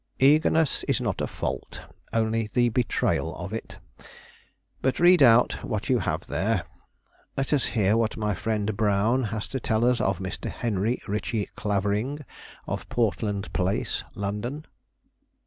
"Eagerness 0.17 0.83
is 0.87 0.99
not 0.99 1.21
a 1.21 1.27
fault; 1.27 1.83
only 2.11 2.49
the 2.51 2.69
betrayal 2.69 3.35
of 3.35 3.53
it. 3.53 3.77
But 4.81 4.99
read 4.99 5.21
out 5.21 5.63
what 5.63 5.89
you 5.89 5.99
have 5.99 6.25
there. 6.25 6.63
Let 7.37 7.53
us 7.53 7.65
hear 7.77 7.95
what 7.95 8.17
my 8.17 8.33
friend 8.33 8.75
Brown 8.75 9.25
has 9.25 9.47
to 9.49 9.59
tell 9.59 9.85
us 9.85 10.01
of 10.01 10.17
Mr. 10.17 10.49
Henry 10.49 11.03
Ritchie 11.07 11.49
Clavering, 11.55 12.25
of 12.65 12.89
Portland 12.89 13.53
Place, 13.53 14.03
London." 14.15 14.65